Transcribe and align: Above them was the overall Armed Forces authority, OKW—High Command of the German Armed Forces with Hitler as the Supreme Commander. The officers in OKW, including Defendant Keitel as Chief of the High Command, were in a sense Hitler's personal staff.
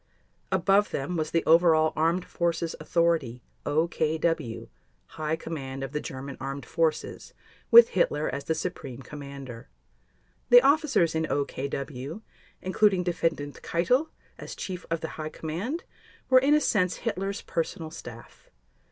Above 0.51 0.89
them 0.89 1.15
was 1.15 1.29
the 1.29 1.45
overall 1.45 1.93
Armed 1.95 2.25
Forces 2.25 2.75
authority, 2.79 3.43
OKW—High 3.67 5.35
Command 5.35 5.83
of 5.83 5.91
the 5.91 6.01
German 6.01 6.37
Armed 6.39 6.65
Forces 6.65 7.35
with 7.69 7.89
Hitler 7.89 8.27
as 8.27 8.45
the 8.45 8.55
Supreme 8.55 9.03
Commander. 9.03 9.69
The 10.49 10.63
officers 10.63 11.13
in 11.13 11.25
OKW, 11.25 12.23
including 12.63 13.03
Defendant 13.03 13.61
Keitel 13.61 14.09
as 14.39 14.55
Chief 14.55 14.87
of 14.89 15.01
the 15.01 15.07
High 15.21 15.29
Command, 15.29 15.83
were 16.31 16.39
in 16.39 16.55
a 16.55 16.61
sense 16.61 16.95
Hitler's 17.05 17.43
personal 17.43 17.91
staff. 17.91 18.49